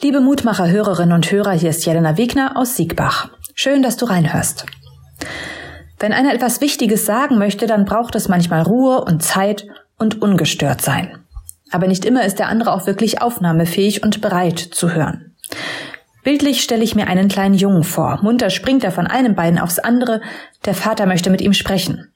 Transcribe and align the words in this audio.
Liebe 0.00 0.20
Mutmacher 0.20 0.70
Hörerinnen 0.70 1.12
und 1.12 1.28
Hörer, 1.32 1.50
hier 1.50 1.70
ist 1.70 1.84
Jelena 1.84 2.16
Wegner 2.16 2.56
aus 2.56 2.76
Siegbach. 2.76 3.30
Schön, 3.56 3.82
dass 3.82 3.96
du 3.96 4.04
reinhörst. 4.04 4.64
Wenn 5.98 6.12
einer 6.12 6.32
etwas 6.32 6.60
Wichtiges 6.60 7.04
sagen 7.04 7.36
möchte, 7.36 7.66
dann 7.66 7.84
braucht 7.84 8.14
es 8.14 8.28
manchmal 8.28 8.62
Ruhe 8.62 9.04
und 9.04 9.24
Zeit 9.24 9.66
und 9.98 10.22
ungestört 10.22 10.82
sein. 10.82 11.18
Aber 11.72 11.88
nicht 11.88 12.04
immer 12.04 12.24
ist 12.24 12.38
der 12.38 12.46
andere 12.46 12.74
auch 12.74 12.86
wirklich 12.86 13.20
aufnahmefähig 13.20 14.04
und 14.04 14.20
bereit 14.20 14.60
zu 14.60 14.94
hören. 14.94 15.34
Bildlich 16.22 16.62
stelle 16.62 16.84
ich 16.84 16.94
mir 16.94 17.08
einen 17.08 17.26
kleinen 17.26 17.56
Jungen 17.56 17.82
vor. 17.82 18.20
Munter 18.22 18.50
springt 18.50 18.84
er 18.84 18.92
von 18.92 19.08
einem 19.08 19.34
Bein 19.34 19.58
aufs 19.58 19.80
andere. 19.80 20.20
Der 20.64 20.74
Vater 20.74 21.06
möchte 21.06 21.28
mit 21.28 21.40
ihm 21.40 21.54
sprechen. 21.54 22.12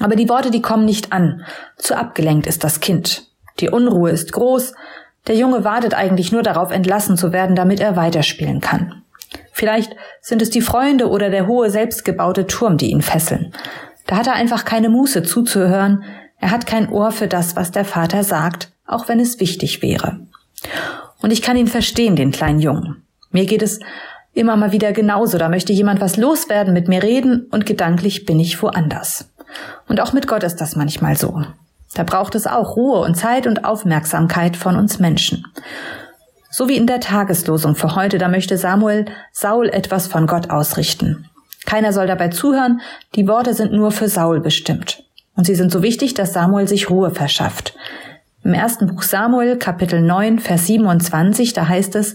Aber 0.00 0.16
die 0.16 0.30
Worte, 0.30 0.50
die 0.50 0.62
kommen 0.62 0.86
nicht 0.86 1.12
an. 1.12 1.44
Zu 1.76 1.98
abgelenkt 1.98 2.46
ist 2.46 2.64
das 2.64 2.80
Kind. 2.80 3.26
Die 3.60 3.68
Unruhe 3.68 4.10
ist 4.10 4.32
groß. 4.32 4.72
Der 5.26 5.36
Junge 5.36 5.64
wartet 5.64 5.94
eigentlich 5.94 6.32
nur 6.32 6.42
darauf, 6.42 6.70
entlassen 6.70 7.16
zu 7.16 7.32
werden, 7.32 7.56
damit 7.56 7.80
er 7.80 7.96
weiterspielen 7.96 8.60
kann. 8.60 9.02
Vielleicht 9.52 9.94
sind 10.20 10.42
es 10.42 10.50
die 10.50 10.60
Freunde 10.60 11.08
oder 11.08 11.30
der 11.30 11.46
hohe 11.46 11.70
selbstgebaute 11.70 12.46
Turm, 12.46 12.76
die 12.76 12.90
ihn 12.90 13.02
fesseln. 13.02 13.54
Da 14.06 14.16
hat 14.16 14.26
er 14.26 14.34
einfach 14.34 14.64
keine 14.64 14.90
Muße 14.90 15.22
zuzuhören. 15.22 16.04
Er 16.38 16.50
hat 16.50 16.66
kein 16.66 16.90
Ohr 16.90 17.10
für 17.10 17.28
das, 17.28 17.56
was 17.56 17.70
der 17.70 17.84
Vater 17.84 18.22
sagt, 18.24 18.72
auch 18.86 19.08
wenn 19.08 19.20
es 19.20 19.40
wichtig 19.40 19.80
wäre. 19.80 20.20
Und 21.22 21.32
ich 21.32 21.40
kann 21.40 21.56
ihn 21.56 21.68
verstehen, 21.68 22.16
den 22.16 22.32
kleinen 22.32 22.60
Jungen. 22.60 23.02
Mir 23.30 23.46
geht 23.46 23.62
es 23.62 23.80
immer 24.34 24.56
mal 24.56 24.72
wieder 24.72 24.92
genauso. 24.92 25.38
Da 25.38 25.48
möchte 25.48 25.72
jemand 25.72 26.00
was 26.00 26.16
loswerden, 26.16 26.74
mit 26.74 26.88
mir 26.88 27.02
reden 27.02 27.46
und 27.50 27.64
gedanklich 27.64 28.26
bin 28.26 28.38
ich 28.40 28.62
woanders. 28.62 29.30
Und 29.88 30.00
auch 30.00 30.12
mit 30.12 30.26
Gott 30.26 30.42
ist 30.42 30.56
das 30.56 30.76
manchmal 30.76 31.16
so. 31.16 31.42
Da 31.94 32.02
braucht 32.02 32.34
es 32.34 32.46
auch 32.46 32.76
Ruhe 32.76 33.00
und 33.00 33.14
Zeit 33.14 33.46
und 33.46 33.64
Aufmerksamkeit 33.64 34.56
von 34.56 34.76
uns 34.76 34.98
Menschen. 34.98 35.46
So 36.50 36.68
wie 36.68 36.76
in 36.76 36.86
der 36.86 37.00
Tageslosung 37.00 37.74
für 37.74 37.96
heute, 37.96 38.18
da 38.18 38.28
möchte 38.28 38.58
Samuel 38.58 39.06
Saul 39.32 39.68
etwas 39.68 40.06
von 40.06 40.26
Gott 40.26 40.50
ausrichten. 40.50 41.28
Keiner 41.66 41.92
soll 41.92 42.06
dabei 42.06 42.28
zuhören, 42.28 42.80
die 43.14 43.26
Worte 43.26 43.54
sind 43.54 43.72
nur 43.72 43.90
für 43.90 44.08
Saul 44.08 44.40
bestimmt. 44.40 45.04
Und 45.36 45.46
sie 45.46 45.54
sind 45.54 45.72
so 45.72 45.82
wichtig, 45.82 46.14
dass 46.14 46.32
Samuel 46.32 46.68
sich 46.68 46.90
Ruhe 46.90 47.10
verschafft. 47.10 47.74
Im 48.44 48.54
ersten 48.54 48.86
Buch 48.86 49.02
Samuel, 49.02 49.56
Kapitel 49.56 50.00
9, 50.00 50.38
Vers 50.38 50.66
27, 50.66 51.54
da 51.54 51.66
heißt 51.66 51.96
es, 51.96 52.14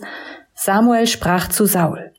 Samuel 0.54 1.08
sprach 1.08 1.50
zu 1.50 1.66
Saul, 1.66 2.12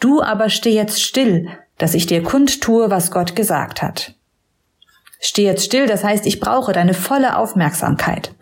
Du 0.00 0.22
aber 0.22 0.50
steh 0.50 0.74
jetzt 0.74 1.02
still, 1.02 1.48
dass 1.78 1.94
ich 1.94 2.06
dir 2.06 2.22
kundtue, 2.22 2.90
was 2.90 3.10
Gott 3.10 3.34
gesagt 3.34 3.82
hat. 3.82 4.14
Steh 5.20 5.44
jetzt 5.44 5.64
still, 5.64 5.86
das 5.86 6.04
heißt, 6.04 6.26
ich 6.26 6.40
brauche 6.40 6.72
deine 6.72 6.94
volle 6.94 7.36
Aufmerksamkeit. 7.36 8.34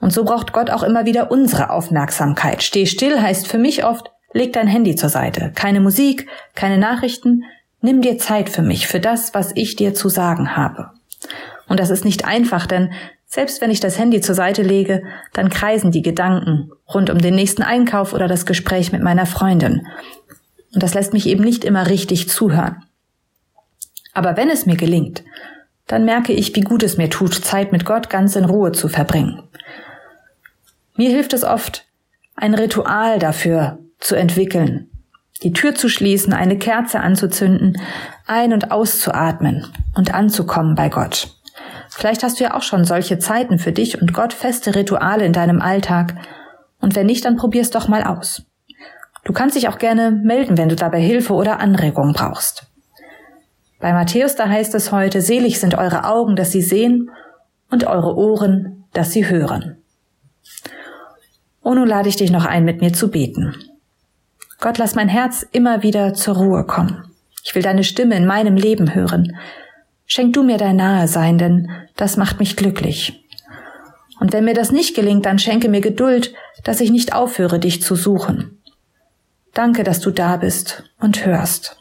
Und 0.00 0.12
so 0.12 0.24
braucht 0.24 0.52
Gott 0.52 0.70
auch 0.70 0.82
immer 0.82 1.06
wieder 1.06 1.30
unsere 1.30 1.70
Aufmerksamkeit. 1.70 2.62
Steh 2.62 2.86
still 2.86 3.20
heißt 3.20 3.46
für 3.46 3.58
mich 3.58 3.84
oft, 3.84 4.10
leg 4.32 4.52
dein 4.52 4.66
Handy 4.68 4.96
zur 4.96 5.08
Seite. 5.08 5.52
Keine 5.54 5.80
Musik, 5.80 6.26
keine 6.54 6.78
Nachrichten. 6.78 7.44
Nimm 7.80 8.02
dir 8.02 8.18
Zeit 8.18 8.48
für 8.48 8.62
mich, 8.62 8.86
für 8.86 9.00
das, 9.00 9.34
was 9.34 9.52
ich 9.54 9.76
dir 9.76 9.94
zu 9.94 10.08
sagen 10.08 10.56
habe. 10.56 10.90
Und 11.68 11.80
das 11.80 11.90
ist 11.90 12.04
nicht 12.04 12.24
einfach, 12.24 12.66
denn 12.66 12.92
selbst 13.26 13.60
wenn 13.60 13.70
ich 13.70 13.80
das 13.80 13.98
Handy 13.98 14.20
zur 14.20 14.34
Seite 14.34 14.62
lege, 14.62 15.02
dann 15.32 15.50
kreisen 15.50 15.90
die 15.90 16.02
Gedanken 16.02 16.70
rund 16.92 17.10
um 17.10 17.18
den 17.18 17.34
nächsten 17.34 17.62
Einkauf 17.62 18.12
oder 18.12 18.28
das 18.28 18.46
Gespräch 18.46 18.92
mit 18.92 19.02
meiner 19.02 19.26
Freundin. 19.26 19.86
Und 20.72 20.82
das 20.82 20.94
lässt 20.94 21.12
mich 21.12 21.26
eben 21.26 21.42
nicht 21.42 21.64
immer 21.64 21.88
richtig 21.88 22.28
zuhören. 22.28 22.84
Aber 24.14 24.36
wenn 24.36 24.48
es 24.48 24.64
mir 24.64 24.76
gelingt, 24.76 25.24
dann 25.86 26.04
merke 26.04 26.32
ich, 26.32 26.54
wie 26.56 26.62
gut 26.62 26.82
es 26.82 26.96
mir 26.96 27.10
tut, 27.10 27.34
Zeit 27.34 27.72
mit 27.72 27.84
Gott 27.84 28.08
ganz 28.08 28.36
in 28.36 28.44
Ruhe 28.44 28.72
zu 28.72 28.88
verbringen. 28.88 29.42
Mir 30.96 31.10
hilft 31.10 31.32
es 31.32 31.44
oft, 31.44 31.84
ein 32.36 32.54
Ritual 32.54 33.18
dafür 33.18 33.78
zu 33.98 34.14
entwickeln, 34.14 34.88
die 35.42 35.52
Tür 35.52 35.74
zu 35.74 35.88
schließen, 35.88 36.32
eine 36.32 36.56
Kerze 36.56 37.00
anzuzünden, 37.00 37.78
ein- 38.26 38.52
und 38.52 38.70
auszuatmen 38.70 39.66
und 39.94 40.14
anzukommen 40.14 40.74
bei 40.74 40.88
Gott. 40.88 41.36
Vielleicht 41.90 42.22
hast 42.22 42.40
du 42.40 42.44
ja 42.44 42.54
auch 42.54 42.62
schon 42.62 42.84
solche 42.84 43.18
Zeiten 43.18 43.58
für 43.58 43.72
dich 43.72 44.00
und 44.00 44.12
Gott 44.12 44.32
feste 44.32 44.74
Rituale 44.74 45.24
in 45.24 45.32
deinem 45.32 45.60
Alltag. 45.60 46.14
Und 46.80 46.96
wenn 46.96 47.06
nicht, 47.06 47.24
dann 47.24 47.36
probier's 47.36 47.70
doch 47.70 47.88
mal 47.88 48.02
aus. 48.02 48.42
Du 49.24 49.32
kannst 49.32 49.56
dich 49.56 49.68
auch 49.68 49.78
gerne 49.78 50.10
melden, 50.10 50.58
wenn 50.58 50.68
du 50.68 50.76
dabei 50.76 51.00
Hilfe 51.00 51.34
oder 51.34 51.60
Anregungen 51.60 52.14
brauchst. 52.14 52.66
Bei 53.84 53.92
Matthäus 53.92 54.34
da 54.34 54.48
heißt 54.48 54.74
es 54.76 54.92
heute, 54.92 55.20
selig 55.20 55.60
sind 55.60 55.74
eure 55.74 56.04
Augen, 56.04 56.36
dass 56.36 56.52
sie 56.52 56.62
sehen 56.62 57.10
und 57.70 57.84
eure 57.84 58.16
Ohren, 58.16 58.86
dass 58.94 59.12
sie 59.12 59.28
hören. 59.28 59.76
Und 61.60 61.76
nun 61.76 61.86
lade 61.86 62.08
ich 62.08 62.16
dich 62.16 62.30
noch 62.30 62.46
ein, 62.46 62.64
mit 62.64 62.80
mir 62.80 62.94
zu 62.94 63.10
beten. 63.10 63.54
Gott, 64.58 64.78
lass 64.78 64.94
mein 64.94 65.10
Herz 65.10 65.46
immer 65.52 65.82
wieder 65.82 66.14
zur 66.14 66.36
Ruhe 66.36 66.64
kommen. 66.64 67.04
Ich 67.42 67.54
will 67.54 67.60
deine 67.60 67.84
Stimme 67.84 68.16
in 68.16 68.24
meinem 68.24 68.56
Leben 68.56 68.94
hören. 68.94 69.36
Schenk 70.06 70.32
du 70.32 70.44
mir 70.44 70.56
dein 70.56 70.76
Nahesein, 70.76 71.36
denn 71.36 71.70
das 71.94 72.16
macht 72.16 72.38
mich 72.38 72.56
glücklich. 72.56 73.22
Und 74.18 74.32
wenn 74.32 74.46
mir 74.46 74.54
das 74.54 74.72
nicht 74.72 74.96
gelingt, 74.96 75.26
dann 75.26 75.38
schenke 75.38 75.68
mir 75.68 75.82
Geduld, 75.82 76.32
dass 76.62 76.80
ich 76.80 76.90
nicht 76.90 77.12
aufhöre, 77.12 77.58
dich 77.58 77.82
zu 77.82 77.96
suchen. 77.96 78.62
Danke, 79.52 79.84
dass 79.84 80.00
du 80.00 80.10
da 80.10 80.38
bist 80.38 80.84
und 80.98 81.26
hörst. 81.26 81.76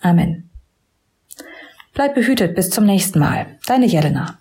Amen. 0.00 0.50
Bleib 1.96 2.14
behütet 2.14 2.54
bis 2.54 2.68
zum 2.68 2.84
nächsten 2.84 3.18
Mal. 3.20 3.46
Deine 3.66 3.86
Jelena. 3.86 4.36